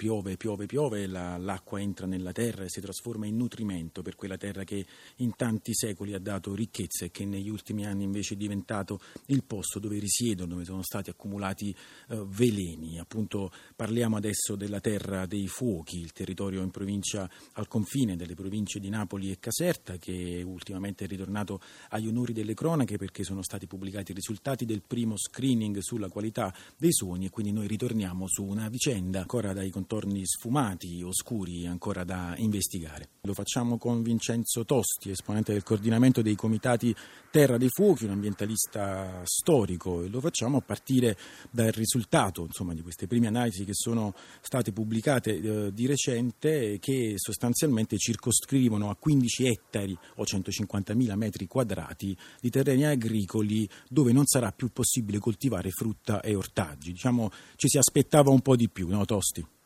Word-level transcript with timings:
piove, 0.00 0.38
piove, 0.38 0.64
piove, 0.64 1.06
la, 1.06 1.36
l'acqua 1.36 1.78
entra 1.78 2.06
nella 2.06 2.32
terra 2.32 2.64
e 2.64 2.70
si 2.70 2.80
trasforma 2.80 3.26
in 3.26 3.36
nutrimento 3.36 4.00
per 4.00 4.16
quella 4.16 4.38
terra 4.38 4.64
che 4.64 4.86
in 5.16 5.36
tanti 5.36 5.74
secoli 5.74 6.14
ha 6.14 6.18
dato 6.18 6.54
ricchezza 6.54 7.04
e 7.04 7.10
che 7.10 7.26
negli 7.26 7.50
ultimi 7.50 7.84
anni 7.84 8.04
invece 8.04 8.32
è 8.32 8.36
diventato 8.38 8.98
il 9.26 9.44
posto 9.44 9.78
dove 9.78 9.98
risiedono, 9.98 10.54
dove 10.54 10.64
sono 10.64 10.80
stati 10.80 11.10
accumulati 11.10 11.68
eh, 12.08 12.24
veleni. 12.28 12.98
Appunto 12.98 13.52
parliamo 13.76 14.16
adesso 14.16 14.56
della 14.56 14.80
terra 14.80 15.26
dei 15.26 15.46
fuochi, 15.48 15.98
il 15.98 16.12
territorio 16.12 16.62
in 16.62 16.70
provincia 16.70 17.28
al 17.52 17.68
confine 17.68 18.16
delle 18.16 18.34
province 18.34 18.80
di 18.80 18.88
Napoli 18.88 19.30
e 19.30 19.38
Caserta 19.38 19.98
che 19.98 20.42
ultimamente 20.42 21.04
è 21.04 21.08
ritornato 21.08 21.60
agli 21.90 22.08
onori 22.08 22.32
delle 22.32 22.54
cronache 22.54 22.96
perché 22.96 23.22
sono 23.22 23.42
stati 23.42 23.66
pubblicati 23.66 24.12
i 24.12 24.14
risultati 24.14 24.64
del 24.64 24.80
primo 24.80 25.18
screening 25.18 25.80
sulla 25.80 26.08
qualità 26.08 26.54
dei 26.78 26.90
suoni 26.90 27.26
e 27.26 27.28
quindi 27.28 27.52
noi 27.52 27.66
ritorniamo 27.66 28.26
su 28.26 28.44
una 28.44 28.70
vicenda 28.70 29.20
ancora 29.20 29.52
dai 29.52 29.68
contorni 29.90 30.24
sfumati, 30.24 31.02
oscuri, 31.02 31.66
ancora 31.66 32.04
da 32.04 32.34
investigare. 32.36 33.08
Lo 33.22 33.34
facciamo 33.34 33.76
con 33.76 34.02
Vincenzo 34.02 34.64
Tosti, 34.64 35.10
esponente 35.10 35.52
del 35.52 35.64
coordinamento 35.64 36.22
dei 36.22 36.36
comitati 36.36 36.94
Terra 37.28 37.58
dei 37.58 37.68
Fuochi, 37.70 38.04
un 38.04 38.12
ambientalista 38.12 39.22
storico 39.24 40.04
e 40.04 40.08
lo 40.08 40.20
facciamo 40.20 40.58
a 40.58 40.60
partire 40.60 41.16
dal 41.50 41.72
risultato 41.72 42.44
insomma, 42.44 42.72
di 42.72 42.82
queste 42.82 43.08
prime 43.08 43.26
analisi 43.26 43.64
che 43.64 43.74
sono 43.74 44.14
state 44.40 44.70
pubblicate 44.70 45.36
eh, 45.36 45.72
di 45.72 45.86
recente 45.86 46.78
che 46.78 47.14
sostanzialmente 47.16 47.98
circoscrivono 47.98 48.90
a 48.90 48.96
15 48.96 49.46
ettari 49.48 49.98
o 50.16 50.22
150.000 50.22 51.14
metri 51.14 51.48
quadrati 51.48 52.16
di 52.40 52.48
terreni 52.48 52.86
agricoli 52.86 53.68
dove 53.88 54.12
non 54.12 54.26
sarà 54.26 54.52
più 54.52 54.70
possibile 54.70 55.18
coltivare 55.18 55.70
frutta 55.70 56.20
e 56.20 56.36
ortaggi. 56.36 56.92
Diciamo 56.92 57.30
ci 57.56 57.68
si 57.68 57.76
aspettava 57.76 58.30
un 58.30 58.40
po' 58.40 58.54
di 58.54 58.68
più, 58.68 58.88
no 58.88 59.04
Tosti? 59.04 59.58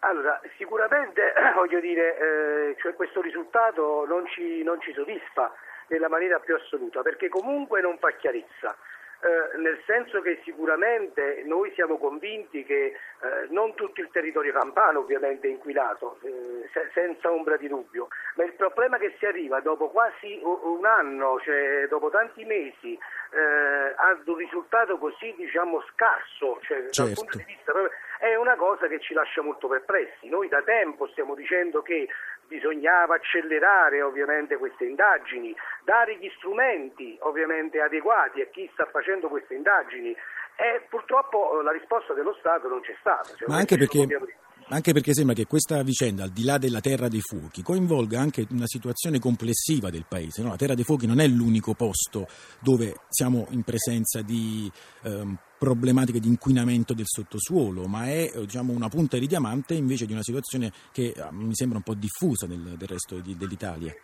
Allora, 0.00 0.40
sicuramente 0.56 1.32
voglio 1.54 1.80
dire, 1.80 2.18
eh, 2.18 2.76
cioè 2.78 2.94
questo 2.94 3.20
risultato 3.20 4.04
non 4.06 4.26
ci, 4.26 4.62
non 4.62 4.80
ci 4.80 4.92
soddisfa 4.92 5.52
nella 5.88 6.08
maniera 6.08 6.38
più 6.38 6.54
assoluta, 6.54 7.02
perché 7.02 7.28
comunque 7.28 7.80
non 7.80 7.98
fa 7.98 8.10
chiarezza. 8.12 8.76
Eh, 9.20 9.58
nel 9.58 9.82
senso 9.84 10.20
che 10.20 10.40
sicuramente 10.44 11.42
noi 11.44 11.72
siamo 11.74 11.98
convinti 11.98 12.62
che 12.62 12.84
eh, 12.84 13.46
non 13.48 13.74
tutto 13.74 14.00
il 14.00 14.10
territorio 14.12 14.52
campano 14.52 15.00
ovviamente 15.00 15.48
è 15.48 15.50
inquinato, 15.50 16.20
eh, 16.22 16.68
se, 16.72 16.88
senza 16.94 17.32
ombra 17.32 17.56
di 17.56 17.66
dubbio, 17.66 18.06
ma 18.36 18.44
il 18.44 18.52
problema 18.52 18.96
che 18.96 19.16
si 19.18 19.26
arriva 19.26 19.58
dopo 19.58 19.90
quasi 19.90 20.38
un 20.44 20.86
anno, 20.86 21.40
cioè 21.40 21.88
dopo 21.88 22.10
tanti 22.10 22.44
mesi, 22.44 22.92
eh, 22.92 23.94
ad 23.96 24.22
un 24.24 24.36
risultato 24.36 24.98
così 24.98 25.34
diciamo 25.36 25.82
scarso, 25.92 26.60
cioè, 26.62 26.88
certo. 26.90 27.02
dal 27.02 27.12
punto 27.14 27.38
di 27.38 27.44
vista 27.44 27.72
è 27.72 27.90
una 28.38 28.56
cosa 28.56 28.86
che 28.86 29.00
ci 29.00 29.14
lascia 29.14 29.42
molto 29.42 29.68
perplessi. 29.68 30.28
Noi 30.28 30.48
da 30.48 30.62
tempo 30.62 31.06
stiamo 31.08 31.34
dicendo 31.34 31.82
che 31.82 32.08
bisognava 32.46 33.16
accelerare 33.16 34.00
ovviamente 34.02 34.56
queste 34.56 34.84
indagini, 34.84 35.54
dare 35.84 36.16
gli 36.16 36.30
strumenti 36.36 37.16
ovviamente 37.20 37.80
adeguati 37.80 38.40
a 38.40 38.46
chi 38.46 38.68
sta 38.72 38.86
facendo 38.86 39.28
queste 39.28 39.54
indagini 39.54 40.16
e 40.56 40.82
purtroppo 40.88 41.60
la 41.60 41.70
risposta 41.70 42.14
dello 42.14 42.34
Stato 42.40 42.68
non 42.68 42.80
c'è 42.80 42.96
stata. 42.98 43.34
Cioè, 43.34 43.48
Ma 43.48 43.58
anche 43.58 43.76
perché 43.76 44.06
anche 44.70 44.92
perché 44.92 45.14
sembra 45.14 45.34
che 45.34 45.46
questa 45.46 45.82
vicenda, 45.82 46.24
al 46.24 46.30
di 46.30 46.44
là 46.44 46.58
della 46.58 46.80
Terra 46.80 47.08
dei 47.08 47.20
Fuochi, 47.22 47.62
coinvolga 47.62 48.20
anche 48.20 48.46
una 48.50 48.66
situazione 48.66 49.18
complessiva 49.18 49.90
del 49.90 50.04
paese. 50.06 50.42
No? 50.42 50.50
La 50.50 50.56
Terra 50.56 50.74
dei 50.74 50.84
Fuochi 50.84 51.06
non 51.06 51.20
è 51.20 51.26
l'unico 51.26 51.74
posto 51.74 52.26
dove 52.60 53.00
siamo 53.08 53.46
in 53.50 53.62
presenza 53.62 54.20
di 54.20 54.70
ehm, 55.02 55.38
problematiche 55.58 56.20
di 56.20 56.28
inquinamento 56.28 56.92
del 56.92 57.06
sottosuolo, 57.06 57.86
ma 57.86 58.06
è 58.06 58.30
diciamo, 58.40 58.72
una 58.72 58.88
punta 58.88 59.18
di 59.18 59.26
diamante 59.26 59.74
invece 59.74 60.06
di 60.06 60.12
una 60.12 60.22
situazione 60.22 60.72
che 60.92 61.14
eh, 61.16 61.32
mi 61.32 61.54
sembra 61.54 61.78
un 61.78 61.84
po' 61.84 61.94
diffusa 61.94 62.46
nel, 62.46 62.74
del 62.76 62.88
resto 62.88 63.20
di, 63.20 63.36
dell'Italia. 63.36 63.94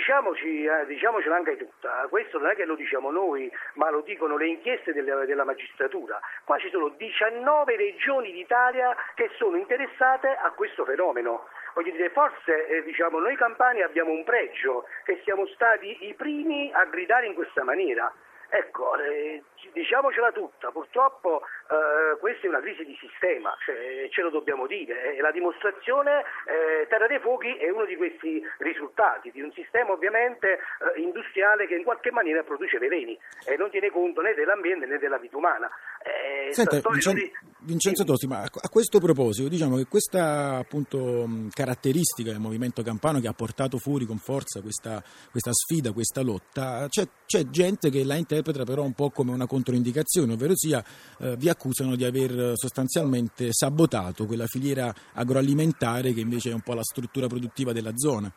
Diciamoci, 0.00 0.64
eh, 0.64 0.86
diciamocela 0.86 1.36
anche 1.36 1.58
tutta, 1.58 2.06
questo 2.08 2.38
non 2.38 2.48
è 2.48 2.54
che 2.54 2.64
lo 2.64 2.74
diciamo 2.74 3.10
noi, 3.10 3.52
ma 3.74 3.90
lo 3.90 4.00
dicono 4.00 4.38
le 4.38 4.46
inchieste 4.46 4.94
della, 4.94 5.26
della 5.26 5.44
magistratura. 5.44 6.18
Qua 6.42 6.56
ci 6.56 6.70
sono 6.70 6.88
19 6.88 7.76
regioni 7.76 8.32
d'Italia 8.32 8.96
che 9.14 9.28
sono 9.36 9.58
interessate 9.58 10.38
a 10.40 10.52
questo 10.52 10.86
fenomeno. 10.86 11.48
Voglio 11.74 11.92
dire, 11.92 12.08
forse 12.08 12.66
eh, 12.66 12.82
diciamo, 12.82 13.18
noi 13.18 13.36
campani 13.36 13.82
abbiamo 13.82 14.12
un 14.12 14.24
pregio, 14.24 14.86
che 15.04 15.20
siamo 15.22 15.46
stati 15.48 16.06
i 16.08 16.14
primi 16.14 16.72
a 16.72 16.86
gridare 16.86 17.26
in 17.26 17.34
questa 17.34 17.62
maniera. 17.62 18.10
Ecco, 18.52 18.96
eh, 18.96 19.44
diciamocela 19.72 20.32
tutta, 20.32 20.72
purtroppo 20.72 21.42
eh, 21.70 22.18
questa 22.18 22.46
è 22.46 22.48
una 22.48 22.60
crisi 22.60 22.84
di 22.84 22.98
sistema, 23.00 23.56
cioè, 23.64 24.08
ce 24.10 24.22
lo 24.22 24.30
dobbiamo 24.30 24.66
dire, 24.66 25.14
e 25.14 25.20
la 25.20 25.30
dimostrazione 25.30 26.24
eh, 26.46 26.84
Terra 26.88 27.06
dei 27.06 27.20
Fuochi 27.20 27.54
è 27.58 27.70
uno 27.70 27.84
di 27.84 27.94
questi 27.94 28.42
risultati, 28.58 29.30
di 29.30 29.40
un 29.40 29.52
sistema 29.52 29.92
ovviamente 29.92 30.54
eh, 30.54 31.00
industriale 31.00 31.68
che 31.68 31.76
in 31.76 31.84
qualche 31.84 32.10
maniera 32.10 32.42
produce 32.42 32.78
veleni 32.78 33.16
e 33.46 33.56
non 33.56 33.70
tiene 33.70 33.90
conto 33.90 34.20
né 34.20 34.34
dell'ambiente 34.34 34.84
né 34.84 34.98
della 34.98 35.18
vita 35.18 35.36
umana. 35.36 35.70
Eh, 36.02 36.52
Senta, 36.52 36.80
Vincenzo, 36.90 37.30
Vincenzo 37.60 38.04
Tosti, 38.04 38.26
ma 38.26 38.42
a 38.42 38.68
questo 38.68 38.98
proposito 38.98 39.48
diciamo 39.48 39.76
che 39.76 39.86
questa 39.86 40.56
appunto, 40.56 41.28
caratteristica 41.50 42.30
del 42.30 42.40
movimento 42.40 42.82
campano 42.82 43.20
che 43.20 43.28
ha 43.28 43.32
portato 43.32 43.78
fuori 43.78 44.06
con 44.06 44.18
forza 44.18 44.60
questa, 44.60 45.02
questa 45.30 45.52
sfida, 45.52 45.92
questa 45.92 46.22
lotta, 46.22 46.86
c'è, 46.88 47.06
c'è 47.26 47.44
gente 47.50 47.90
che 47.90 48.04
la 48.04 48.16
interpreta 48.16 48.64
però 48.64 48.82
un 48.82 48.94
po' 48.94 49.10
come 49.10 49.32
una 49.32 49.46
controindicazione, 49.46 50.32
ovvero 50.32 50.56
sia 50.56 50.82
eh, 51.18 51.36
vi 51.36 51.48
accusano 51.48 51.96
di 51.96 52.04
aver 52.04 52.52
sostanzialmente 52.56 53.52
sabotato 53.52 54.26
quella 54.26 54.46
filiera 54.46 54.92
agroalimentare 55.12 56.12
che 56.12 56.20
invece 56.20 56.50
è 56.50 56.54
un 56.54 56.62
po' 56.62 56.74
la 56.74 56.82
struttura 56.82 57.26
produttiva 57.26 57.72
della 57.72 57.92
zona. 57.94 58.32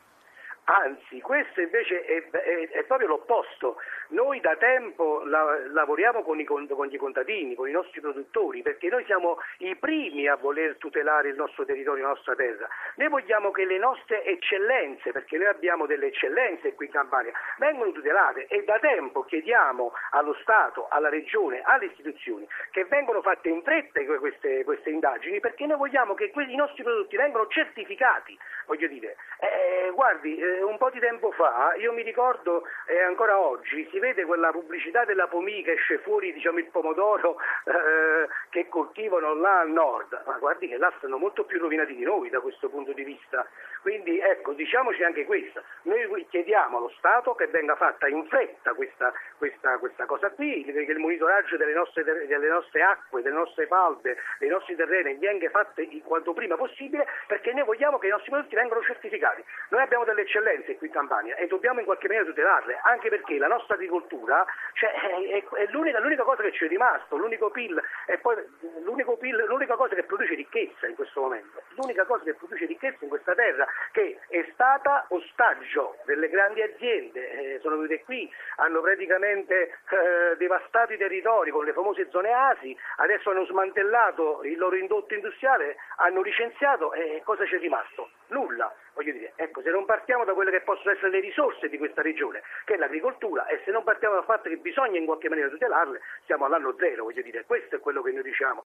Anzi, 0.65 1.12
questo 1.23 1.61
invece 1.61 2.05
è, 2.05 2.29
è, 2.29 2.69
è 2.69 2.83
proprio 2.83 3.07
l'opposto. 3.07 3.77
Noi 4.09 4.39
da 4.41 4.55
tempo 4.57 5.23
la, 5.25 5.57
lavoriamo 5.71 6.21
con 6.21 6.39
i, 6.39 6.43
con 6.43 6.67
i, 6.67 6.97
contadini, 6.97 7.55
con 7.55 7.67
i 7.67 7.71
nostri 7.71 7.99
produttori, 7.99 8.61
perché 8.61 8.89
noi 8.89 9.03
siamo 9.05 9.39
i 9.59 9.75
primi 9.75 10.27
a 10.27 10.35
voler 10.35 10.75
tutelare 10.77 11.29
il 11.29 11.35
nostro 11.35 11.65
territorio, 11.65 12.03
la 12.03 12.09
nostra 12.09 12.35
terra. 12.35 12.67
Noi 12.97 13.07
vogliamo 13.07 13.49
che 13.49 13.65
le 13.65 13.79
nostre 13.79 14.23
eccellenze, 14.25 15.11
perché 15.11 15.37
noi 15.37 15.47
abbiamo 15.47 15.87
delle 15.87 16.07
eccellenze 16.07 16.75
qui 16.75 16.85
in 16.85 16.91
Campania, 16.91 17.31
vengano 17.57 17.91
tutelate 17.91 18.45
e 18.47 18.63
da 18.63 18.77
tempo 18.77 19.23
chiediamo 19.23 19.93
allo 20.11 20.35
Stato, 20.41 20.87
alla 20.89 21.09
Regione, 21.09 21.61
alle 21.63 21.85
istituzioni 21.85 22.47
che 22.71 22.85
vengano 22.85 23.21
fatte 23.21 23.49
in 23.49 23.63
fretta 23.63 24.01
queste, 24.19 24.63
queste 24.63 24.89
indagini, 24.89 25.39
perché 25.39 25.65
noi 25.65 25.77
vogliamo 25.77 26.13
che 26.13 26.31
i 26.35 26.55
nostri 26.55 26.83
prodotti 26.83 27.15
vengano 27.15 27.47
certificati. 27.47 28.37
Voglio 28.65 28.87
dire, 28.87 29.15
eh, 29.39 29.91
guardi, 29.93 30.37
eh, 30.37 30.61
un 30.63 30.77
po' 30.77 30.89
di 30.89 30.99
tempo 30.99 31.12
fa, 31.31 31.73
io 31.77 31.93
mi 31.93 32.03
ricordo, 32.03 32.63
e 32.85 32.95
eh, 32.95 33.01
ancora 33.01 33.39
oggi, 33.39 33.87
si 33.91 33.99
vede 33.99 34.25
quella 34.25 34.51
pubblicità 34.51 35.05
della 35.05 35.27
Pomì 35.27 35.63
che 35.63 35.73
esce 35.73 35.99
fuori 35.99 36.33
diciamo, 36.33 36.59
il 36.59 36.69
pomodoro 36.69 37.37
eh, 37.65 38.27
che 38.49 38.67
coltivano 38.69 39.33
là 39.35 39.59
al 39.59 39.69
nord, 39.69 40.21
ma 40.25 40.37
guardi 40.37 40.67
che 40.67 40.77
là 40.77 40.91
stanno 40.97 41.17
molto 41.17 41.45
più 41.45 41.59
rovinati 41.59 41.95
di 41.95 42.03
noi 42.03 42.29
da 42.29 42.39
questo 42.39 42.69
punto 42.69 42.93
di 42.93 43.03
vista. 43.03 43.45
Quindi 43.81 44.19
ecco, 44.19 44.53
diciamoci 44.53 45.03
anche 45.03 45.25
questo, 45.25 45.61
noi 45.83 46.25
chiediamo 46.29 46.77
allo 46.77 46.91
Stato 46.97 47.35
che 47.35 47.47
venga 47.47 47.75
fatta 47.75 48.07
in 48.07 48.25
fretta 48.27 48.73
questa, 48.73 49.11
questa, 49.37 49.77
questa 49.77 50.05
cosa 50.05 50.29
qui, 50.31 50.63
che 50.63 50.71
il 50.71 50.99
monitoraggio 50.99 51.57
delle 51.57 51.73
nostre, 51.73 52.03
delle 52.03 52.47
nostre, 52.47 52.81
acque, 52.81 53.21
delle 53.21 53.35
nostre 53.35 53.67
falde, 53.67 54.17
dei 54.39 54.49
nostri 54.49 54.75
terreni 54.75 55.15
venga 55.15 55.49
fatto 55.49 55.81
quanto 56.03 56.33
prima 56.33 56.55
possibile 56.55 57.05
perché 57.27 57.51
noi 57.53 57.63
vogliamo 57.63 57.97
che 57.97 58.07
i 58.07 58.11
nostri 58.11 58.29
prodotti 58.29 58.55
vengano 58.55 58.81
certificati. 58.83 59.43
Noi 59.69 59.81
abbiamo 59.81 60.03
delle 60.03 60.21
eccellenze 60.21 60.77
qui 60.77 60.87
in 60.87 60.93
Campania 61.03 61.35
e 61.35 61.47
dobbiamo 61.47 61.79
in 61.79 61.85
qualche 61.85 62.07
maniera 62.07 62.27
tutelarle, 62.27 62.79
anche 62.83 63.09
perché 63.09 63.37
la 63.37 63.47
nostra 63.47 63.75
agricoltura 63.75 64.45
cioè, 64.73 64.91
è, 64.91 65.43
è 65.43 65.67
l'unica, 65.71 65.99
l'unica, 65.99 66.23
cosa 66.23 66.41
che 66.41 66.51
ci 66.53 66.65
è 66.65 66.67
rimasto, 66.67 67.17
l'unico 67.17 67.49
PIL, 67.49 67.81
e 68.07 68.17
poi 68.17 68.35
l'unico 68.83 69.17
PIL, 69.17 69.45
l'unica 69.47 69.75
cosa 69.75 69.95
che 69.95 70.03
produce 70.03 70.35
ricchezza 70.35 70.87
in 70.87 70.95
questo 70.95 71.21
momento, 71.21 71.61
l'unica 71.75 72.05
cosa 72.05 72.23
che 72.23 72.33
produce 72.33 72.65
ricchezza 72.65 73.03
in 73.03 73.09
questa 73.09 73.33
terra 73.35 73.67
che 73.91 74.19
è 74.27 74.47
stata 74.53 75.05
ostaggio 75.09 75.97
delle 76.05 76.29
grandi 76.29 76.61
aziende, 76.61 77.31
eh, 77.31 77.59
sono 77.59 77.75
venute 77.75 78.03
qui, 78.03 78.31
hanno 78.57 78.81
praticamente 78.81 79.79
eh, 79.89 80.37
devastato 80.37 80.93
i 80.93 80.97
territori 80.97 81.51
con 81.51 81.65
le 81.65 81.73
famose 81.73 82.09
zone 82.09 82.31
ASI, 82.31 82.77
adesso 82.97 83.29
hanno 83.29 83.45
smantellato 83.45 84.41
il 84.43 84.57
loro 84.57 84.75
indotto 84.75 85.13
industriale, 85.13 85.75
hanno 85.97 86.21
licenziato 86.21 86.93
e 86.93 87.21
cosa 87.23 87.45
ci 87.45 87.55
è 87.55 87.59
rimasto? 87.59 88.09
Nulla. 88.27 88.73
Voglio 88.93 89.11
dire, 89.11 89.33
ecco, 89.35 89.61
se 89.61 89.71
non 89.71 89.85
partiamo 89.85 90.23
da 90.23 90.33
quelle 90.33 90.51
che 90.51 90.61
possono 90.61 90.92
essere 90.93 91.09
le 91.09 91.19
risorse 91.19 91.67
di 91.69 91.77
questa 91.77 92.01
regione, 92.01 92.41
che 92.65 92.75
è 92.75 92.77
l'agricoltura, 92.77 93.45
e 93.47 93.61
se 93.65 93.71
non 93.71 93.83
partiamo 93.83 94.15
dal 94.15 94.25
fatto 94.25 94.49
che 94.49 94.57
bisogna 94.57 94.97
in 94.97 95.05
qualche 95.05 95.29
maniera 95.29 95.49
tutelarle, 95.49 95.99
siamo 96.25 96.45
all'anno 96.45 96.75
zero, 96.77 97.03
voglio 97.03 97.21
dire, 97.21 97.43
questo 97.45 97.75
è 97.75 97.79
quello 97.79 98.01
che 98.01 98.11
noi 98.11 98.23
diciamo. 98.23 98.61